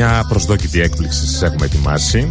[0.00, 2.30] Ε, μια προσδόκητη έκπληξη σας έχουμε ετοιμάσει.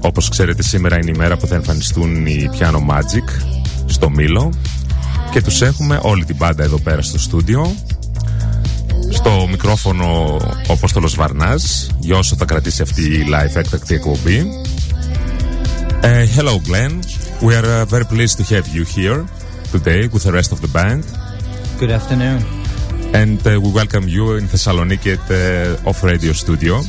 [0.00, 3.42] Όπως ξέρετε σήμερα είναι η μέρα που θα εμφανιστούν οι Piano Magic
[3.86, 4.52] στο Μήλο
[5.30, 7.74] και τους έχουμε όλη την πάντα εδώ πέρα στο στούντιο.
[9.10, 10.36] Στο μικρόφωνο
[10.68, 14.46] ο Απόστολος Βαρνάς για όσο θα κρατήσει αυτή η live έκτακτη εκπομπή.
[16.02, 16.92] Uh, hello Glenn,
[17.40, 19.24] we are uh, very pleased to have you here
[19.72, 21.02] today with the rest of the band.
[21.80, 22.55] Good afternoon.
[23.14, 26.80] And uh, we welcome you in Thessaloniki at uh, Off Radio Studio.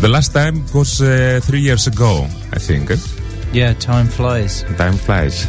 [0.00, 2.90] The last time was uh, three years ago, I think.
[3.52, 4.64] Yeah, time flies.
[4.76, 5.46] Time flies.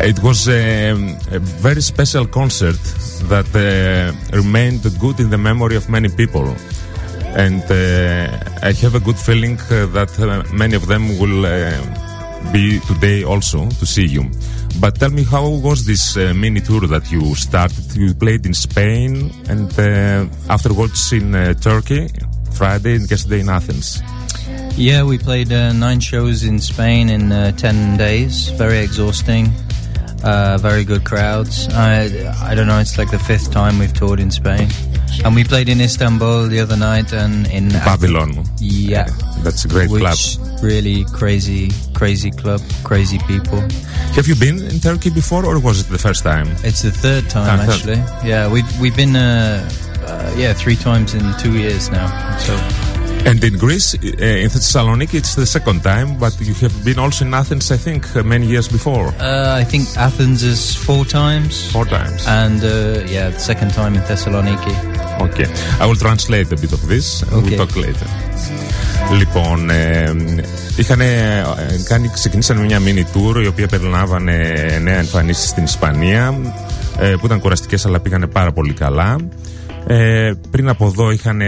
[0.00, 2.80] It was um, a very special concert
[3.28, 6.54] that uh, remained good in the memory of many people.
[7.36, 12.01] And uh, I have a good feeling uh, that uh, many of them will uh,
[12.52, 14.24] be today also to see you.
[14.80, 17.94] But tell me, how was this uh, mini tour that you started?
[17.94, 22.08] You played in Spain and uh, afterwards in uh, Turkey,
[22.54, 24.02] Friday and yesterday in Athens.
[24.76, 28.48] Yeah, we played uh, nine shows in Spain in uh, 10 days.
[28.50, 29.52] Very exhausting.
[30.24, 31.68] Uh, very good crowds.
[31.74, 32.04] I,
[32.42, 34.68] I don't know, it's like the fifth time we've toured in Spain.
[35.24, 38.44] And we played in Istanbul the other night and in Babylon.
[38.58, 39.08] Yeah.
[39.44, 40.62] That's a great which club.
[40.62, 43.60] really crazy, crazy club, crazy people.
[44.16, 46.48] Have you been in Turkey before or was it the first time?
[46.64, 47.74] It's the third time Ah, third.
[47.98, 48.28] actually.
[48.28, 49.68] Yeah, we've we've been uh,
[50.06, 52.08] uh, yeah three times in two years now.
[52.38, 52.54] So
[53.24, 53.98] And in Greece, uh,
[54.44, 58.02] in Thessaloniki, it's the second time, but you have been also in Athens, I think,
[58.16, 59.06] uh, many years before.
[59.20, 62.26] uh, I think Athens is four times, Four times.
[62.26, 64.74] and uh, yeah, the second time in Thessaloniki.
[65.20, 65.46] Okay.
[65.80, 67.56] I will translate a bit of this and we'll Okay.
[67.56, 68.06] talk later.
[69.18, 70.12] Λοιπόν, ε,
[70.76, 71.00] είχαν
[71.84, 74.36] κάνει, ξεκινήσαν μια mini tour η οποία περιλάμβανε
[74.82, 76.34] νέα εμφανίσεις στην Ισπανία
[76.98, 79.16] ε, που ήταν κουραστικές αλλά πήγανε πάρα πολύ καλά.
[79.86, 81.40] Ε, πριν από εδώ είχαν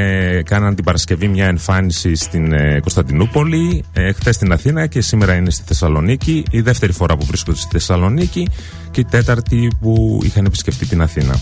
[0.44, 5.50] κάναν την Παρασκευή μια εμφάνιση στην ε, Κωνσταντινούπολη, ε, χθες στην Αθήνα και σήμερα είναι
[5.50, 6.44] στη Θεσσαλονίκη.
[6.50, 8.48] Η δεύτερη φορά που βρίσκονται στη Θεσσαλονίκη
[8.90, 11.34] και η τέταρτη που είχαν επισκεφτεί την Αθήνα.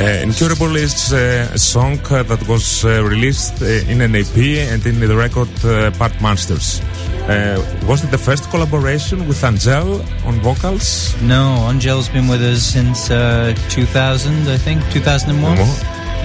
[0.00, 4.36] Incurable is uh, a song uh, that was uh, released in an EP
[4.72, 6.80] and in the record uh, Part Monsters.
[7.28, 11.14] Uh, was it the first collaboration with Angel on vocals?
[11.22, 15.56] No, Angel's been with us since uh, 2000, I think, 2001.
[15.56, 15.66] More?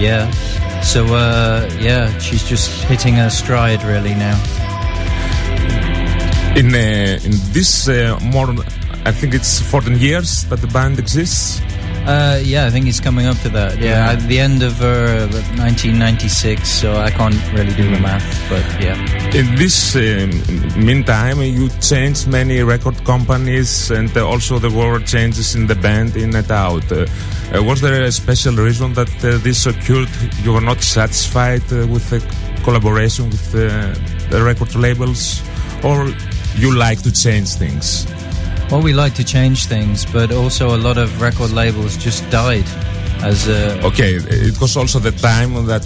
[0.00, 0.30] Yeah.
[0.82, 4.36] So uh, yeah, she's just hitting her stride really now.
[6.56, 8.54] In uh, in this uh, more,
[9.04, 11.60] I think it's 14 years that the band exists.
[12.06, 13.78] Uh, yeah, I think he's coming up to that.
[13.78, 14.12] Yeah, Yeah.
[14.12, 15.26] at the end of uh,
[15.58, 18.94] 1996, so I can't really do the math, but yeah.
[19.34, 20.30] In this um,
[20.84, 26.14] meantime, you changed many record companies, and uh, also there were changes in the band
[26.16, 26.90] in and out.
[26.92, 27.06] Uh,
[27.52, 30.08] uh, was there a special reason that uh, this occurred?
[30.44, 32.20] You were not satisfied uh, with the
[32.62, 33.92] collaboration with uh,
[34.30, 35.42] the record labels,
[35.82, 36.06] or
[36.56, 38.06] you like to change things?
[38.70, 42.66] Well, we like to change things, but also a lot of record labels just died
[43.22, 43.80] as a.
[43.86, 45.84] Okay, it was also the time that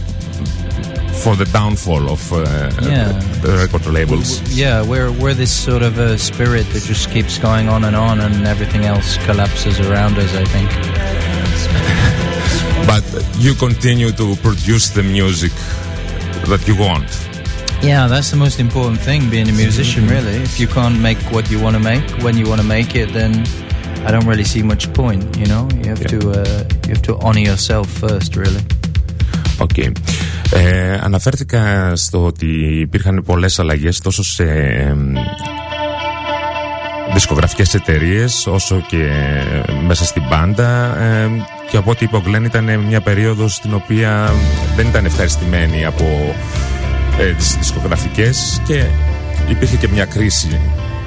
[1.22, 2.38] for the downfall of uh,
[2.82, 3.12] Yeah.
[3.42, 4.40] the record labels.
[4.56, 8.20] Yeah, we're we're this sort of a spirit that just keeps going on and on,
[8.20, 10.32] and everything else collapses around us.
[10.34, 10.70] I think.
[12.86, 13.04] But
[13.38, 15.52] you continue to produce the music
[16.48, 17.06] that you want.
[17.82, 20.02] Yeah, that's the most important thing, being a musician.
[20.14, 22.90] Really, if you can't make what you want to make when you want to make
[23.02, 23.32] it, then
[24.06, 25.22] I don't really see much point.
[25.42, 26.12] You know, you have Yeah.
[26.14, 28.30] to uh, you have to honor yourself first.
[28.42, 28.62] Really.
[29.58, 29.78] Οκ.
[30.52, 32.46] Ε, αναφέρθηκα στο ότι
[32.80, 35.12] υπήρχαν πολλές αλλαγές τόσο σε εμ,
[37.14, 39.08] δισκογραφικές εταιρείες όσο και
[39.86, 41.28] μέσα στην μπάντα ε,
[41.70, 44.32] και από ό,τι είπε ο Γκλέν ήταν μια περίοδος στην οποία
[44.76, 46.34] δεν ήταν ευχαριστημένοι από
[47.20, 48.84] ε, τις δισκογραφικές και
[49.48, 50.60] υπήρχε και μια κρίση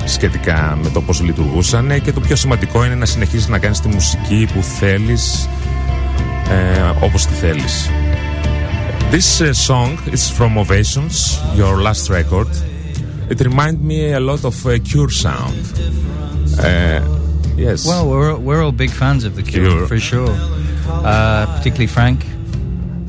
[0.06, 3.88] σχετικά με το πώς λειτουργούσαν και το πιο σημαντικό είναι να συνεχίσεις να κάνεις τη
[3.88, 5.50] μουσική που θέλεις
[6.50, 7.90] ε, όπως τη θέλεις.
[9.12, 11.16] This uh, song is from Ovations,
[11.60, 12.50] your last record.
[13.30, 15.56] it reminds me a lot of uh, Cure sound.
[16.60, 17.02] Uh,
[17.56, 17.86] yes.
[17.86, 19.88] Well, we're we're all big fans of the Cure, Cure.
[19.88, 20.36] for sure.
[20.88, 22.20] Uh, particularly Frank,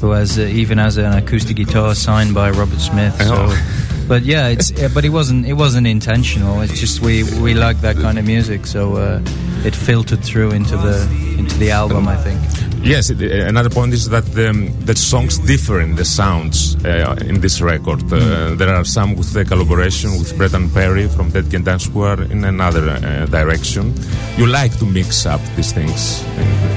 [0.01, 3.17] who has uh, even has an acoustic guitar signed by Robert Smith.
[3.23, 4.05] So, Oh.
[4.09, 6.61] but yeah, it's but it wasn't it wasn't intentional.
[6.63, 9.21] It's just we we like that kind of music, so uh,
[9.65, 11.03] it filtered through into the
[11.39, 12.09] into the album.
[12.09, 12.41] I think.
[12.85, 17.17] Yes, it, uh, another point is that um, the songs differ in the sounds uh,
[17.27, 18.03] in this record.
[18.13, 22.03] Uh, there are some with the collaboration with Brendan Perry from Dead Can Dance who
[22.03, 23.95] are in another uh, direction.
[24.37, 26.23] You like to mix up these things.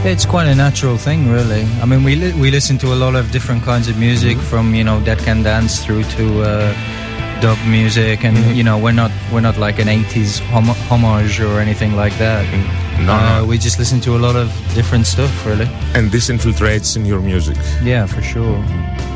[0.05, 1.63] It's quite a natural thing, really.
[1.81, 4.73] I mean, we li- we listen to a lot of different kinds of music, from
[4.73, 9.11] you know Dead Can Dance through to uh, dub music, and you know we're not
[9.33, 12.45] we're not like an '80s hom- homage or anything like that.
[13.05, 13.45] No, Uh, no.
[13.45, 15.67] we just listen to a lot of different stuff, really.
[15.93, 17.57] And this infiltrates in your music.
[17.83, 18.63] Yeah, for sure,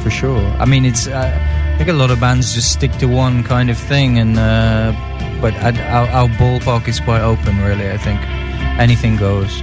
[0.03, 0.41] for sure.
[0.59, 1.31] I mean, it's uh,
[1.73, 4.93] I think a lot of bands just stick to one kind of thing, and uh,
[5.41, 7.89] but i our, our ballpark is quite open, really.
[7.91, 8.19] I think
[8.79, 9.61] anything goes.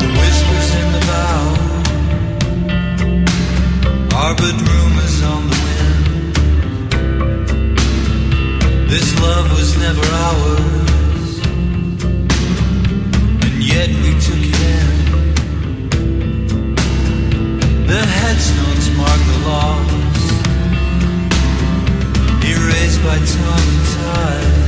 [0.00, 1.42] The whispers in the bow
[4.18, 4.56] are but
[8.94, 11.32] This love was never ours,
[13.44, 14.88] and yet we took it in.
[17.88, 20.22] The headstones mark the loss,
[22.52, 24.62] erased by time and tide.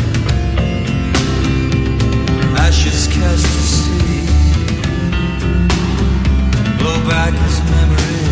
[2.67, 4.27] Ashes cast to sea
[6.81, 8.26] blow back as memories.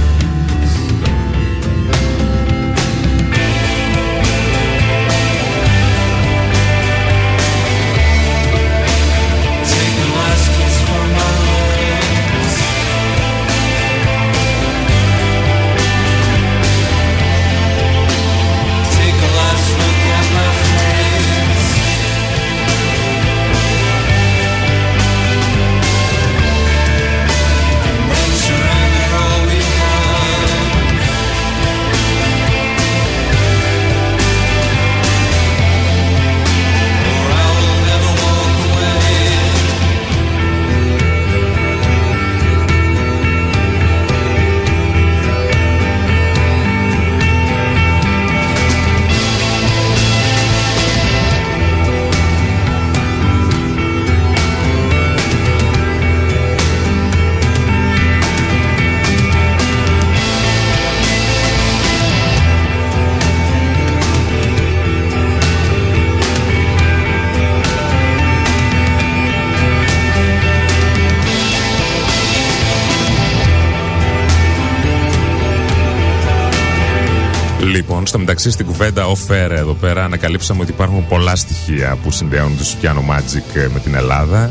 [78.14, 82.56] Στο μεταξύ στην κουβέντα off air εδώ πέρα ανακαλύψαμε ότι υπάρχουν πολλά στοιχεία που συνδέουν
[82.56, 84.50] τους Piano Magic ε, με την Ελλάδα.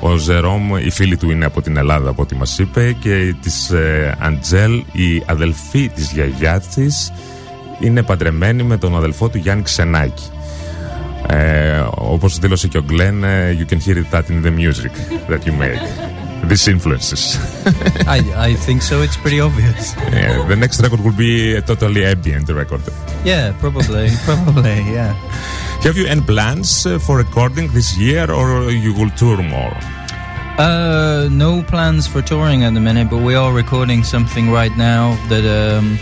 [0.00, 3.70] Ο Ζερόμ, η φίλη του είναι από την Ελλάδα από ό,τι μας είπε και της
[3.70, 7.12] ε, Αντζέλ, η αδελφή της γιαγιάς της,
[7.80, 10.30] είναι παντρεμένη με τον αδελφό του Γιάννη Ξενάκη.
[11.26, 14.92] Ε, όπως δήλωσε και ο Γκλέν, ε, you can hear it that in the music
[15.28, 16.09] that you make.
[16.44, 17.36] These influences.
[18.06, 19.02] I I think so.
[19.02, 19.94] It's pretty obvious.
[19.96, 22.82] Yeah, the next record will be a totally ambient record.
[23.24, 25.12] Yeah, probably, probably, yeah.
[25.82, 29.76] Have you any plans uh, for recording this year or you will tour more?
[30.58, 35.14] Uh, no plans for touring at the minute, but we are recording something right now
[35.28, 35.98] that um,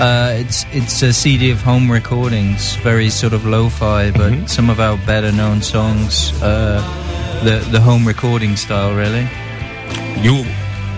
[0.00, 4.80] uh, it's it's a CD of home recordings, very sort of lo-fi, but some of
[4.80, 6.80] our better known songs, uh,
[7.44, 9.28] the the home recording style, really.
[10.22, 10.44] You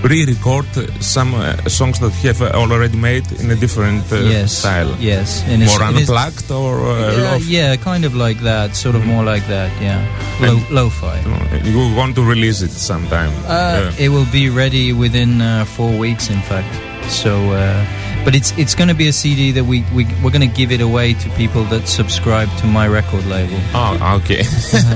[0.02, 0.66] re-record
[1.00, 4.96] some uh, songs that you have uh, already made in a different uh, yes, style.
[4.98, 9.06] yes, in a- More unplugged or uh, lo- yeah, kind of like that, sort of
[9.06, 10.02] more like that, yeah.
[10.40, 11.20] Lo- lo-fi.
[11.62, 13.30] You want to release it sometime.
[13.46, 14.04] Uh, Yeah.
[14.06, 16.72] It will be ready within uh, four weeks, in fact.
[17.08, 17.84] So, uh,
[18.25, 20.69] but it's it's going to be a CD that we we we're going to give
[20.71, 23.59] it away to people that subscribe to my record label.
[23.73, 24.43] Oh, okay.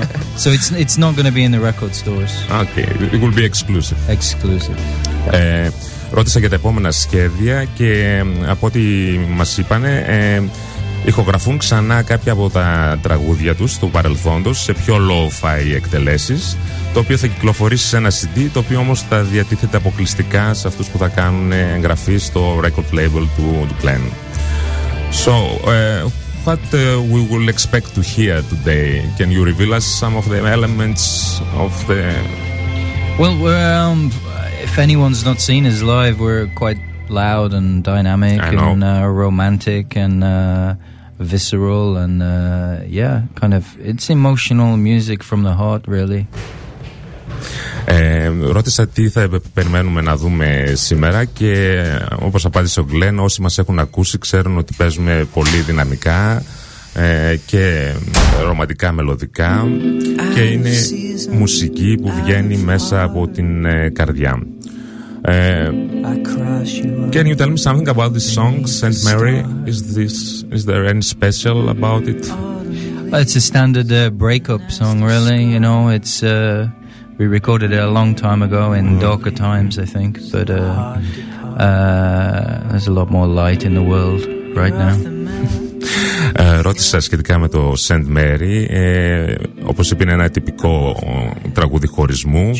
[0.44, 2.34] So it's it's not going to be in the record stores.
[2.63, 2.88] okay.
[3.15, 3.98] It will be exclusive.
[4.10, 4.77] Exclusive.
[5.32, 5.70] Ε,
[6.12, 8.80] ρώτησα για τα επόμενα σχέδια και ε, από ό,τι
[9.30, 10.41] μας είπανε ε,
[11.07, 16.57] ηχογραφούν ξανά κάποια από τα τραγούδια τους του παρελθόντος σε πιο low-fi εκτελέσεις
[16.93, 20.89] το οποίο θα κυκλοφορήσει σε ένα CD το οποίο όμως θα διατίθεται αποκλειστικά σε αυτούς
[20.89, 23.75] που θα κάνουν εγγραφή στο record label του, του
[25.25, 25.33] So,
[25.71, 26.05] ε,
[26.45, 28.89] what ε, we will expect to hear today?
[29.19, 31.05] Can you reveal us some of the elements
[31.65, 32.01] of the...
[33.21, 34.11] Well, um,
[34.67, 40.25] if anyone's not seen us live, we're quite loud and dynamic and uh, romantic and
[40.25, 40.75] uh,
[41.18, 46.26] visceral and uh, yeah, kind of it's emotional music from the heart, really.
[47.85, 53.40] Ε, ρώτησα τι θα περιμένουμε να δούμε σήμερα και ε, όπως απάντησε ο Γκλέν όσοι
[53.42, 56.42] μας έχουν ακούσει ξέρουν ότι παίζουμε πολύ δυναμικά
[56.94, 57.92] ε, και
[58.44, 59.66] ρομαντικά μελωδικά
[60.35, 60.70] και είναι
[61.32, 64.42] μουσική που βγαίνει μέσα από την ε, καρδιά.
[65.26, 65.73] Uh,
[67.11, 69.42] can you tell me something about this song, Saint Marie?
[69.66, 72.23] Is this is there any special about it?
[73.12, 75.42] It's a standard uh, breakup song, really.
[75.45, 76.68] You know, it's uh,
[77.18, 79.00] we recorded it a long time ago in mm.
[79.00, 80.21] darker times, I think.
[80.30, 81.00] But uh,
[81.59, 84.23] uh, there's a lot more light in the world
[84.56, 84.97] right now.
[86.62, 90.97] Ρώτησα σχετικά με το Saint Marie ε, όπως είπε είναι ένα τυπικό
[91.52, 92.50] τραγούδι χωρισμού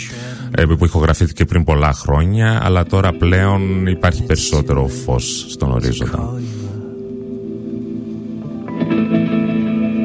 [0.79, 6.41] που ηχογραφήθηκε πριν πολλά χρόνια, αλλά τώρα πλέον υπάρχει περισσότερο φως στον ορίζοντα.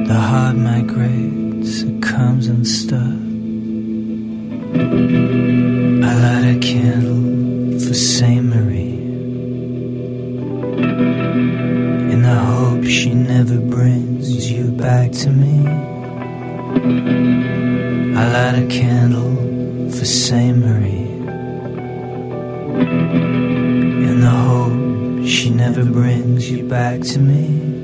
[0.08, 3.20] The heart migrates, it comes unstuck.
[6.10, 9.00] I light a candle for Saint Marie
[12.14, 15.56] in the hope she never brings you back to me.
[18.22, 19.51] I light a candle
[19.92, 21.10] for Saint Marie
[24.08, 27.81] in the hope she never brings you back to me.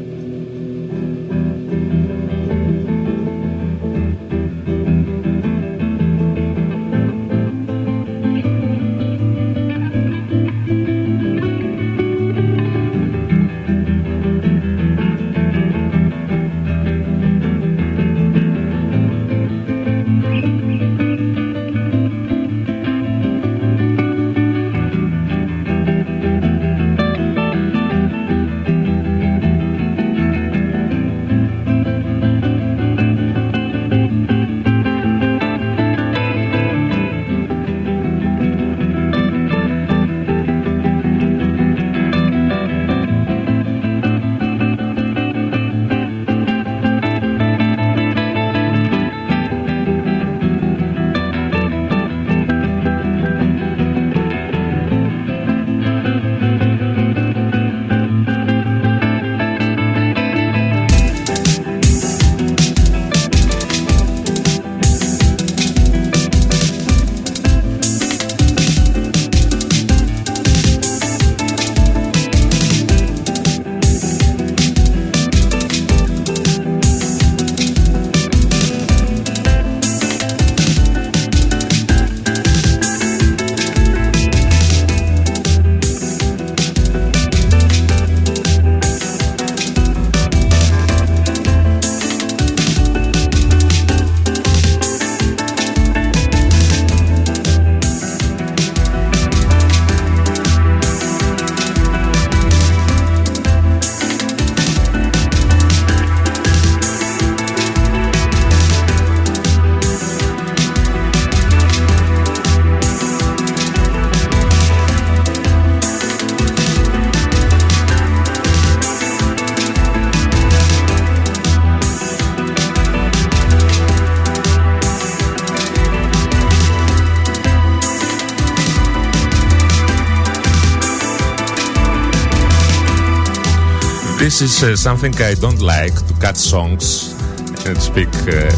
[134.40, 137.18] This is uh, something I don't like to cut songs
[137.66, 138.14] and speak.
[138.30, 138.54] Uh,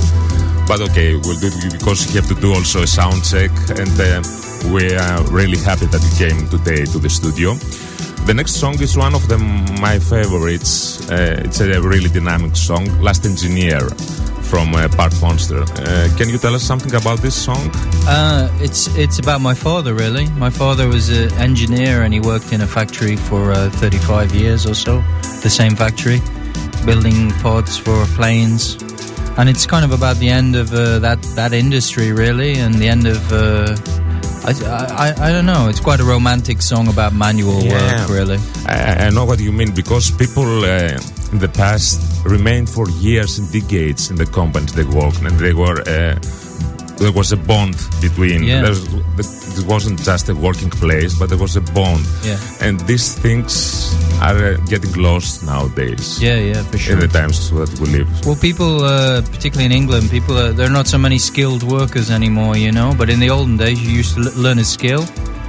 [0.67, 4.21] but okay, we'll do because you have to do also a sound check, and uh,
[4.75, 7.53] we are really happy that you came today to the studio.
[8.25, 9.37] The next song is one of the,
[9.79, 11.09] my favorites.
[11.09, 13.79] Uh, it's a really dynamic song, Last Engineer
[14.49, 15.61] from uh, Part Monster.
[15.63, 17.69] Uh, can you tell us something about this song?
[18.07, 20.25] Uh, it's it's about my father really.
[20.45, 24.65] My father was an engineer and he worked in a factory for uh, 35 years
[24.65, 25.01] or so,
[25.43, 26.19] the same factory,
[26.85, 28.75] building pods for planes.
[29.37, 32.87] And it's kind of about the end of uh, that that industry really, and the
[32.87, 33.31] end of.
[33.31, 33.75] Uh,
[34.45, 34.53] I,
[35.11, 35.67] I, I don't know.
[35.69, 37.73] It's quite a romantic song about manual Yeah.
[38.01, 38.37] work, really.
[38.65, 40.97] I, I know what you mean because people uh,
[41.31, 45.53] in the past remained for years and decades in the companies they worked, and they
[45.53, 46.15] were uh,
[46.97, 48.43] there was a bond between.
[48.43, 48.75] Yeah.
[49.59, 52.05] It wasn't just a working place, but there was a bond.
[52.23, 52.37] Yeah.
[52.61, 56.21] And these things are uh, getting lost nowadays.
[56.21, 56.93] Yeah, yeah, for sure.
[56.93, 58.07] In the times that we live.
[58.25, 62.09] Well, people, uh, particularly in England, people are, there are not so many skilled workers
[62.09, 62.93] anymore, you know.
[62.97, 65.03] But in the olden days, you used to l- learn a skill,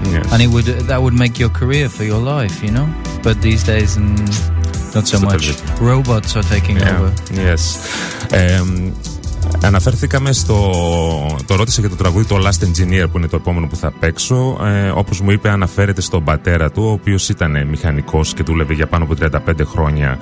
[0.05, 0.33] Yes.
[0.33, 2.89] and it would that would make your career for your life, you know.
[3.23, 4.17] But these days, mm,
[4.95, 5.35] not so It's not much.
[5.35, 5.87] everything.
[5.93, 7.13] Robots are taking Yeah, over.
[7.47, 7.63] Yes.
[8.31, 8.61] Ε,
[9.63, 10.71] αναφερθήκαμε στο.
[11.47, 14.59] Το ρώτησε για το τραγούδι το Last Engineer που είναι το επόμενο που θα παίξω.
[14.65, 18.87] Ε, Όπως μου είπε, αναφέρεται στον πατέρα του, ο οποίος ήταν μηχανικός και δούλευε για
[18.87, 19.15] πάνω από
[19.49, 20.19] 35 χρόνια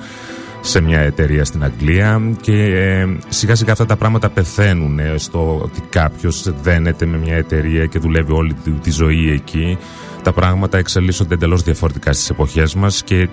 [0.61, 5.59] σε μια εταιρεία στην Αγγλία και ε, σιγά σιγά αυτά τα πράγματα πεθαίνουν ε, στο
[5.63, 9.77] ότι κάποιος δένεται με μια εταιρεία και δουλεύει όλη τη, τη ζωή εκεί
[10.23, 13.29] τα πράγματα εξελίσσονται εντελώς διαφορετικά στις εποχές μας και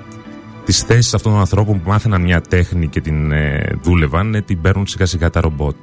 [0.66, 4.61] τις θέσεις αυτών των ανθρώπων που μάθαιναν μια τέχνη και την ε, δούλευαν ε, την
[4.61, 5.76] παίρνουν σιγά σιγά τα ρομπότ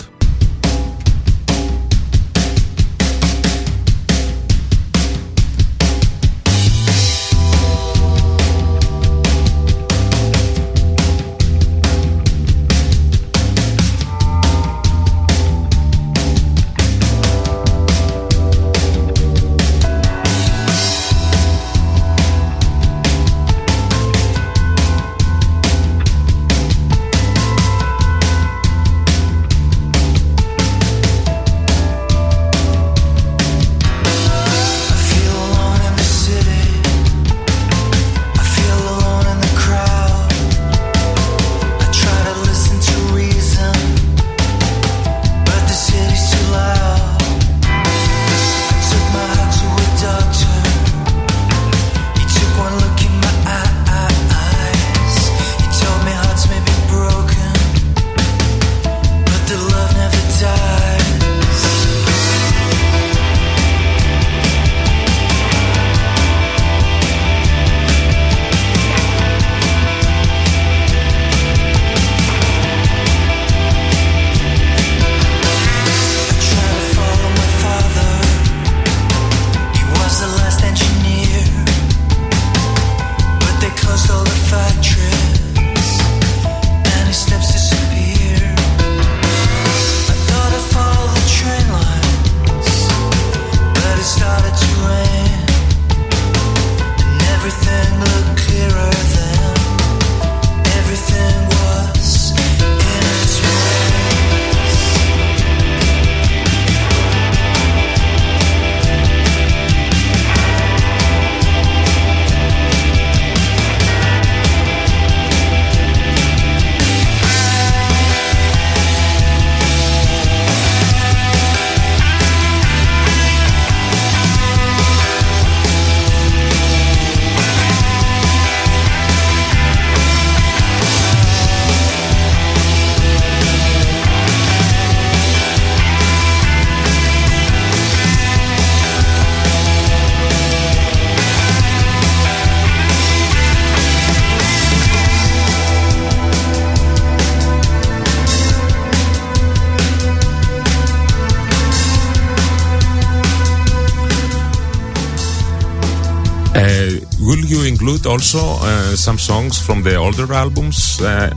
[157.25, 160.99] will you include also uh, some songs from the older albums?
[161.01, 161.29] Uh,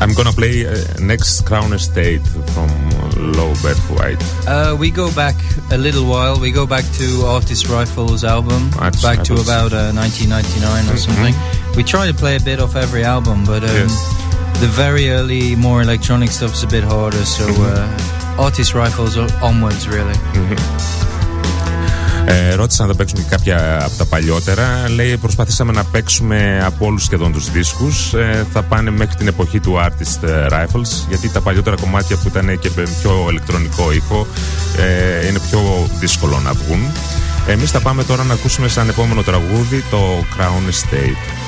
[0.00, 2.20] I'm gonna play uh, next Crown Estate
[2.54, 4.18] from uh, Low Birth Weight.
[4.46, 5.34] Uh, we go back
[5.70, 6.38] a little while.
[6.38, 9.48] We go back to Artist Rifles album, Artist back to Rifles.
[9.48, 11.34] about uh, 1999 or something.
[11.76, 14.60] We try to play a bit off every album, but um, Yes.
[14.60, 17.24] the very early, more electronic stuff's a bit harder.
[17.24, 20.14] So uh, Artist Rifles o- onwards, really.
[22.28, 24.88] Ε, ρώτησα να δεν παίξουν και κάποια από τα παλιότερα.
[24.88, 28.14] Λέει προσπαθήσαμε να παίξουμε από όλους σχεδόν τους δίσκους.
[28.14, 32.28] Ε, θα πάνε μέχρι την εποχή του Artist ε, Rifles γιατί τα παλιότερα κομμάτια που
[32.28, 34.26] ήταν και με πιο ηλεκτρονικό ήχο
[34.78, 36.80] ε, είναι πιο δύσκολο να βγουν.
[37.48, 39.98] Εμείς θα πάμε τώρα να ακούσουμε σαν επόμενο τραγούδι το
[40.36, 41.46] Crown Estate.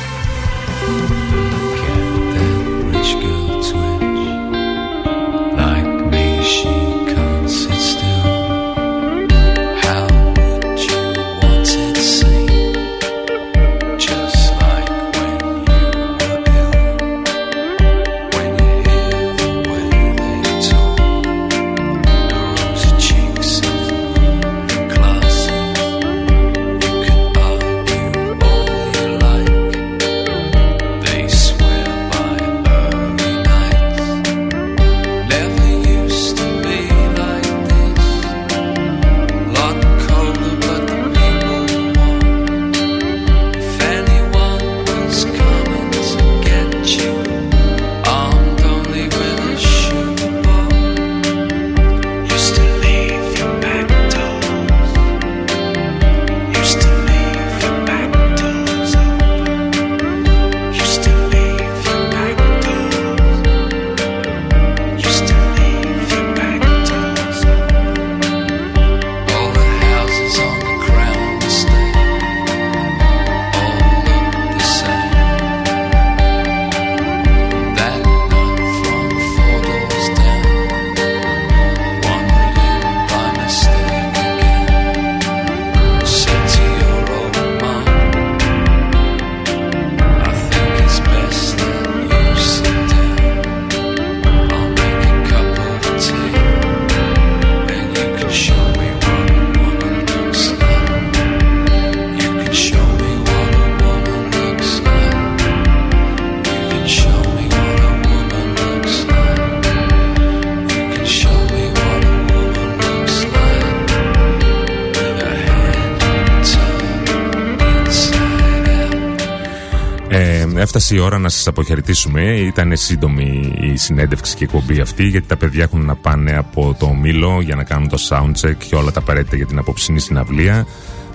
[120.78, 122.22] Έφτασε η ώρα να σας αποχαιρετήσουμε.
[122.22, 126.76] Ήταν σύντομη η συνέντευξη και η εκπομπή αυτή γιατί τα παιδιά έχουν να πάνε από
[126.78, 130.66] το Μήλο για να κάνουν το soundcheck και όλα τα απαραίτητα για την απόψινή συναυλία.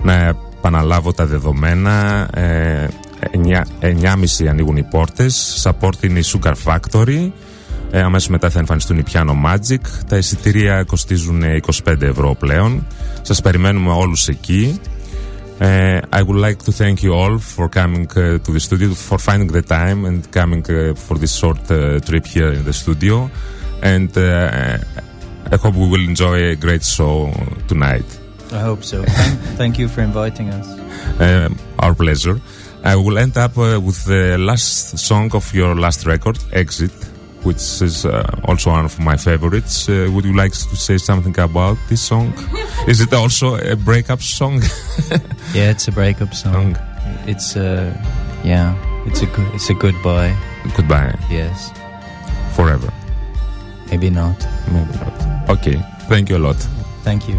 [0.02, 2.28] Να επαναλάβω τα δεδομένα.
[2.34, 2.88] Ε,
[3.80, 5.62] 9.30 ανοίγουν οι πόρτες.
[5.64, 7.30] Support είναι η Sugar Factory.
[7.90, 9.80] Ε, αμέσως μετά θα εμφανιστούν οι Piano Magic.
[10.08, 11.42] Τα εισιτήρια κοστίζουν
[11.84, 12.86] 25 ευρώ πλέον.
[13.22, 14.80] Σας περιμένουμε όλους εκεί.
[15.60, 19.18] Uh, I would like to thank you all for coming uh, to the studio, for
[19.18, 23.30] finding the time and coming uh, for this short uh, trip here in the studio.
[23.80, 24.78] And uh,
[25.52, 27.32] I hope we will enjoy a great show
[27.68, 28.04] tonight.
[28.50, 29.04] I hope so.
[29.56, 30.66] Thank, you for inviting us.
[31.20, 32.40] Uh, our pleasure.
[32.82, 36.92] I will end up uh, with the last song of your last record, Exit,
[37.44, 39.88] which is uh, also one of my favorites.
[39.88, 42.32] Uh, would you like to say something about this song?
[42.88, 44.62] is it also a breakup song?
[45.54, 46.76] Yeah, it's a breakup song.
[47.26, 47.92] It's uh,
[48.44, 48.74] yeah,
[49.06, 50.34] it's a good, it's a goodbye.
[50.76, 51.14] Goodbye.
[51.30, 51.70] Yes,
[52.56, 52.92] Forever.
[53.90, 54.36] maybe not.
[54.72, 55.48] Maybe not.
[55.50, 55.76] Okay.
[56.08, 56.56] Thank you a lot.
[57.04, 57.38] Thank you.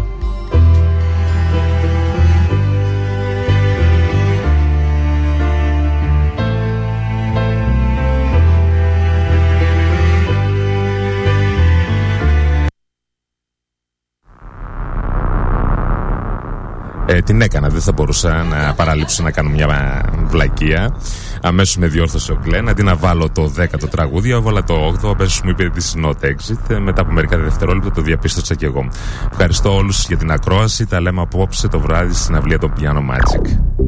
[17.26, 20.96] Την έκανα, δεν θα μπορούσα να παραλείψω να κάνω μια βλακεία.
[21.42, 22.68] Αμέσως με διόρθωσε ο Γκλέν.
[22.68, 25.10] Αντί να βάλω το 10ο τραγούδι, έβαλα το 8ο.
[25.14, 26.70] Αμέσως μου είπε τη not exit.
[26.70, 28.88] Ε, Μετά από μερικά δευτερόλεπτα το διαπίστωσα κι εγώ.
[29.30, 30.86] Ευχαριστώ όλους για την ακρόαση.
[30.86, 33.85] Τα λέμε απόψε το βράδυ στην αυλία των Piano Magic.